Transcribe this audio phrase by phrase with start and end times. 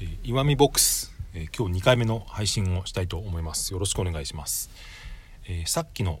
[0.00, 3.72] え、岩見ボックス、え、今日2回目の配信をしたいと思います。
[3.72, 4.70] よろしくお願いします、
[5.48, 6.20] え、さっきの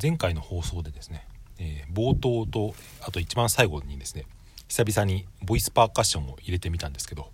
[0.00, 1.26] 前回の放送でですね、
[1.58, 4.24] え冒頭とあと一番最後にですね
[4.68, 7.30] 久々にボイスパーカッションを入れてみたんですけど、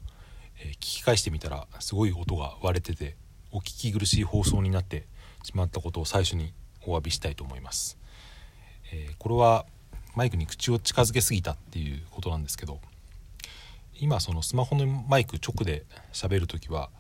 [0.59, 3.17] え聞き返してみたらすごい音が割れてて
[3.53, 5.07] お聞き苦しい放送になって
[5.45, 6.53] しまったことを最初に
[6.85, 7.99] お詫びしたいと思います、
[8.91, 9.65] えこれは
[10.17, 12.81] マイクに口を近づけすぎたっていうことなんですけど
[13.99, 16.91] 今そのスマホのマイク直で喋る時は、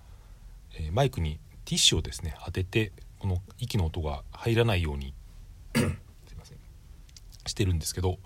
[0.78, 5.14] え、マイクにティッシュをですね当ててこの息の音が入らないように
[5.74, 6.58] すいません
[7.46, 8.18] してるんですけど、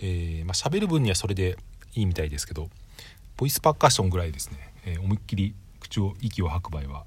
[0.00, 1.56] えー、まあ、喋る分にはそれで
[1.94, 2.70] いいみたいですけど
[3.36, 7.04] ボイスパーカッションぐらいですね、えー、思いっきり口を息を吐く場合は、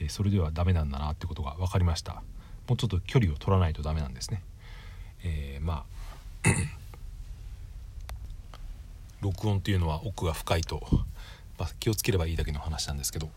[0.00, 2.22] えそれではダメなんだなってことが分かりました。
[2.66, 4.42] もうちょっと距離を取らないとダメなんですね、
[5.22, 5.84] えま
[6.42, 6.48] あ
[9.24, 10.86] 録音というのは奥が深いと、
[11.58, 13.30] まあ、気をつければいいだけの話なんですけど、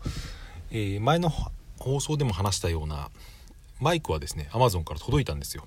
[0.70, 1.32] えー、前の
[1.78, 3.10] 放送でも話したような
[3.80, 5.64] マイクはですね Amazon から届いたんですよ、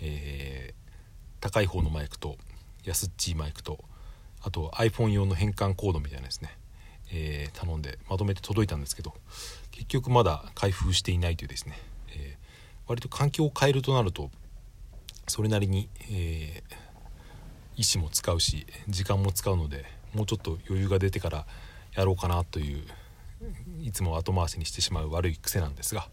[0.00, 2.36] えー、高い方のマイクと
[2.84, 3.84] 安っちいマイクと
[4.42, 6.56] あと iPhone 用の変換コードみたいなですね、
[7.12, 9.12] えー、頼んでまとめて届いたんですけど
[9.72, 11.78] 結局まだ開封していないというですね、
[12.16, 14.30] えー、割と環境を変えるとなると
[15.28, 16.74] それなりに、えー、
[17.80, 21.46] 意思も使うし時間も使うのでもうちょっと余裕が出てから
[21.94, 22.82] やろうかなという
[23.82, 26.06] いつも後回しにしてしまう悪い癖なんですが、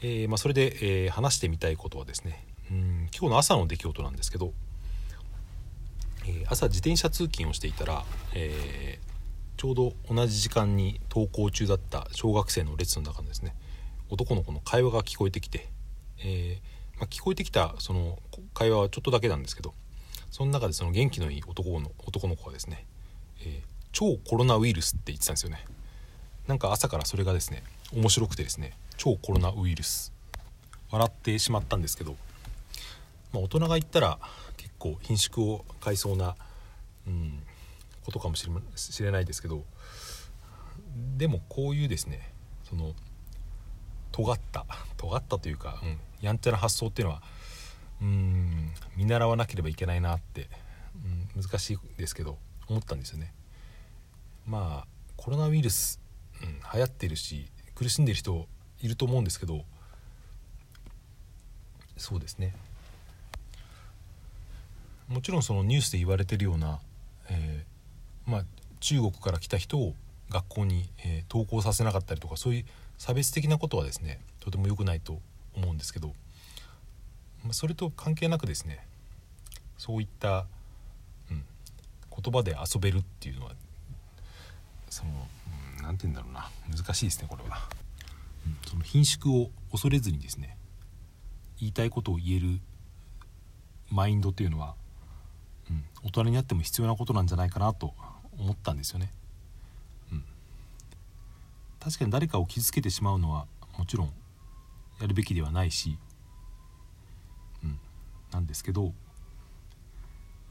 [0.00, 4.52] えー、まあ、それで、えー、話してみたいことはですねうん今日の朝の出来事なんですけど、
[6.24, 9.00] えー、朝自転車通勤をしていたら、え
[9.56, 13.56] ちょうど同じ時間に登校中だった小学生の列の中にですね
[14.10, 15.68] 男の子の会話が聞こえてきて、
[16.22, 16.60] え
[16.98, 18.18] まあ、聞こえてきたその
[18.54, 19.72] 会話はちょっとだけなんですけど
[20.30, 22.84] その中でその元気のいい男の男の子がですね、
[23.40, 25.64] えー、超コロナウイルスって言ってたんですよね。
[26.46, 27.62] なんか朝からそれがですね
[27.94, 30.12] 面白くてですね超コロナウイルス。
[30.90, 32.16] 笑ってしまったんですけど、
[33.32, 34.18] まあ、大人が言ったら
[34.56, 36.36] 結構貧縮を買いそうな、
[37.08, 37.42] うん、
[38.04, 38.46] ことかもし
[39.02, 39.64] れないですけど。
[41.16, 42.32] でもこういうですね
[42.64, 42.94] その
[44.12, 44.64] 尖った
[44.96, 47.22] 尖ったというか、うん、やんちゃな発想っていうのは
[48.00, 48.72] うん。
[48.96, 50.48] 見習わなければいけないなって、
[51.34, 53.32] うん、難しいですけど思ったんですよね。
[54.46, 54.86] まあ
[55.16, 56.00] コロナウイルス、
[56.42, 58.46] うん、流行ってるし苦しんでる人
[58.80, 59.64] いると思うんですけど
[61.96, 62.54] そうですね。
[65.08, 66.80] もちろんそのニュースで言われてるような、
[67.30, 68.44] えー、まあ、
[68.80, 69.94] 中国から来た人を
[70.30, 72.64] 学校に、えー、登校させなかったりとかそういう
[72.98, 75.20] 差別的なことはですねとても良くないと
[75.54, 76.12] 思うんですけど。
[77.52, 78.86] それと関係なくですね
[79.78, 80.46] そういった、
[81.30, 81.44] うん、
[82.22, 83.52] 言葉で遊べるっていうのは
[84.88, 85.10] その
[85.82, 87.68] 何、うん、て言うんだろうな難しいですねこれは、
[88.46, 90.56] うん、その貧縮を恐れずにですね
[91.58, 92.60] 言いたいことを言える
[93.90, 94.74] マインドっていうのは、
[95.70, 97.94] うん、大人になっても必要なことなんじゃないかなと
[98.38, 99.12] 思ったんですよね、
[100.12, 100.24] うん、
[101.80, 103.46] 確かに誰かを傷つけてしまうのは
[103.78, 104.12] もちろん
[105.00, 105.98] やるべきではないし
[108.36, 108.92] なんですけど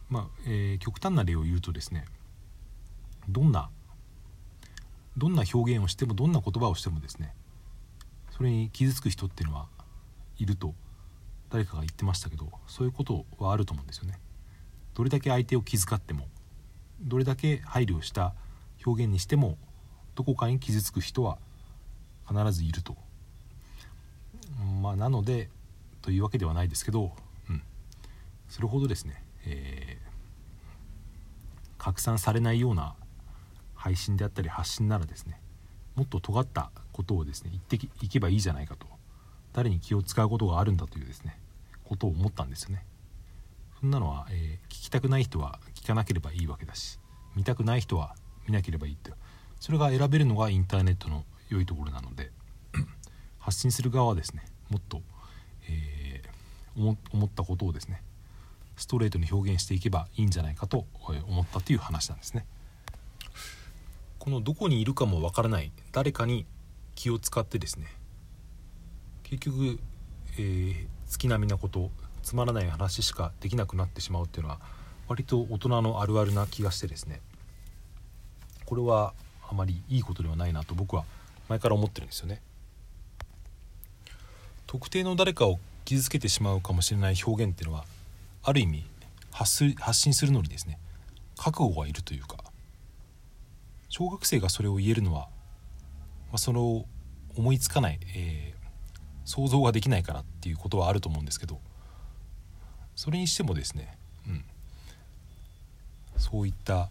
[0.09, 2.05] まあ、えー、極端な例を言うとですね
[3.29, 3.69] どんな
[5.17, 7.33] どんな表現をしてもどんな言葉をしてもですね
[8.35, 9.67] それに傷つく人っていうのは
[10.37, 10.73] いると
[11.51, 14.19] 誰かが言ってましたけどそういうことはあると思うんですよね。
[14.95, 16.27] どれだけ相手を気遣っても
[17.01, 18.33] どれだけ配慮した
[18.85, 19.57] 表現にしても
[20.15, 21.37] どこかに傷つく人は
[22.27, 22.97] 必ずいると。
[24.81, 25.49] まあ、なので
[26.01, 27.15] というわけではないですけど
[28.55, 32.95] それほどですね、えー、拡散されないような
[33.75, 35.41] 配信であったり発信ならですね
[35.95, 38.87] もっと尖ったことをですね言っていけばいいじゃないかと
[39.51, 41.37] 誰に気を使うことがあるんだというですね
[41.83, 42.85] ことを思ったんですよね。
[43.81, 46.97] そんなのは、えー、聞きたくない人は聞かなければいいわけだし
[47.35, 48.15] 見たくない人は
[48.47, 49.11] 見なければいいって
[49.59, 52.31] それが選べるのがインターネットの良いところなので
[53.37, 55.01] 発信する側はですねもっと、
[55.69, 58.01] えー、思ったことをですね
[58.77, 60.85] ストレートに表現していけばいいんじゃないかと
[61.27, 62.45] 思ったという話なんですね。
[64.19, 66.47] このどこにいるかもわからない誰かに
[66.95, 67.85] 気を使ってですね
[69.21, 69.79] 結局、
[70.39, 71.91] えー、月並みなこと
[72.23, 74.59] つまらない話しかできなくなってしまうっていうのは
[75.07, 77.21] 割と大人のあるあるな気がしてですね
[78.65, 79.13] これは
[79.47, 81.05] あまりいいことではないなと僕は
[81.47, 82.41] 前から思ってるんですよね。
[84.65, 87.85] 特定の誰かを傷つけてしまうかもしれない表現っていうのは
[88.45, 88.85] ある意味
[89.31, 90.79] 発信するのにですね
[91.35, 92.37] 覚悟がいるというか
[93.89, 96.85] 小学生がそれを言えるのは、まあ、それを
[97.35, 98.67] 思いつかない、えー、
[99.25, 101.59] 想像ができないからっていうことはあると思うんですけど
[102.95, 103.97] それにしてもですね、
[104.27, 104.45] うん、
[106.17, 106.89] そういった、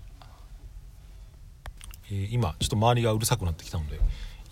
[2.10, 3.98] えー、今ちょっと周りがうるさくなってきたので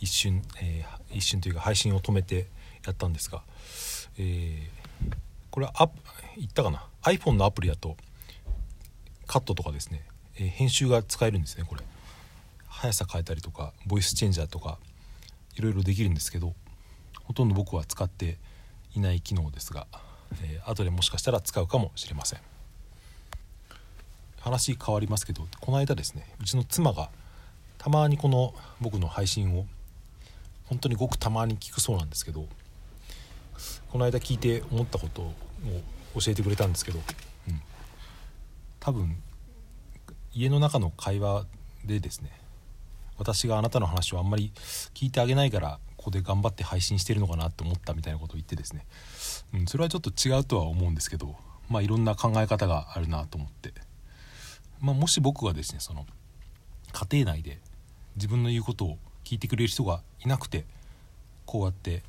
[0.00, 2.46] 一瞬、えー、一瞬というか配信を止めて
[2.86, 3.42] やったんですが、
[4.18, 5.14] えー、
[5.52, 5.90] これはア
[6.36, 7.96] 言ったかな？iPhone のアプリだと
[9.26, 10.02] カットとかですね、
[10.36, 11.82] えー、編集が使えるんですねこれ。
[12.66, 14.78] 速さ変えたりとかボイスチェンジャーとか
[15.54, 16.54] いろいろできるんですけど
[17.22, 18.38] ほとんど僕は使って
[18.94, 19.86] いない機能ですが、
[20.42, 22.40] えー、後でもしかしたら使うかもしれません。
[24.40, 27.10] 話変わりますけどこの間ですねうちの妻が
[27.78, 29.66] たまにこの僕の配信を
[30.64, 32.46] 本当にごくたまに聞くそうなんですけど
[33.90, 35.34] この間聞いて思ったことを
[36.20, 37.60] 教えてくれたんですけど、うん、
[38.80, 39.16] 多分
[40.34, 41.46] 家の中の会話
[41.84, 42.30] でですね
[43.18, 44.52] 私があなたの話をあんまり
[44.94, 48.84] 聞いてあげないからここで頑張って配信してるのかなって思ったみたいなことを言ってですね、
[49.54, 51.36] うん、それはちょっと違うとは思うんですけど
[51.68, 53.72] まあいろんな考え方があるなと思って、
[54.80, 56.06] まあ、もし僕がですねその
[56.92, 57.58] 家庭内で
[58.16, 60.64] 自分の言うことを聞いてくれる人がいなくて
[61.46, 62.02] こうやって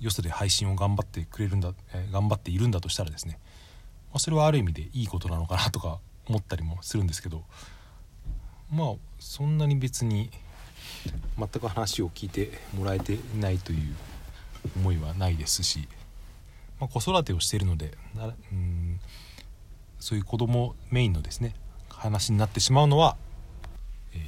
[0.00, 3.38] よそで配信を頑張ってくれるんだ、えー、頑張っているんだとしたらですね、
[4.12, 7.44] まあ、それはある意味でいいことなのかなとか思ったりもするんですけど
[8.72, 10.30] まあそんなに別に
[11.38, 13.94] 全く話を聞いてもらえてないという
[14.76, 15.88] 思いはないですし、
[16.78, 17.96] まあ、子育てをしているので
[18.52, 19.00] うん
[19.98, 21.54] そういう子供メインのですね
[21.90, 23.16] 話になってしまうのは、
[24.14, 24.20] えー、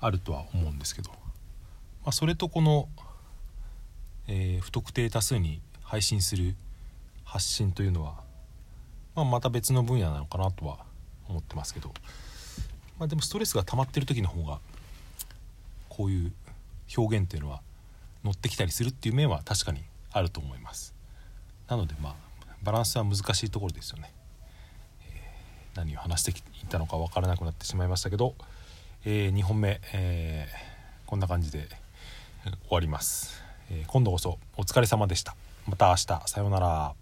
[0.00, 1.16] あるとは思うんですけど、ま
[2.06, 2.88] あ、それとこの、
[4.28, 6.54] えー、不特定多数に配信する
[7.24, 8.14] 発信というのは、
[9.14, 10.78] まあ、また別の分野なのかなとは
[11.28, 11.92] 思ってますけど、
[12.98, 14.58] まあ、でもストレスが溜まってる時の方が
[15.88, 16.32] こういう
[16.96, 17.60] 表現っていうのは
[18.24, 19.82] 乗ってきたりするっていう面は確かに
[20.12, 20.94] あると思います。
[21.68, 22.30] なのでまあ
[22.62, 24.12] バランスは難しいところですよね、
[25.08, 26.30] えー、何を話して
[26.62, 28.34] いたのか分からなくなってしまいましたけど、
[29.04, 31.68] えー、2本目、えー、こんな感じで
[32.44, 35.36] 終わります、え今度こそお疲れ様でした。
[35.66, 36.06] また明日。
[36.26, 36.99] さようなら。